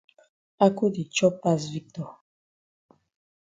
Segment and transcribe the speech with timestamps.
[0.65, 2.09] Ako di chop pass Victor.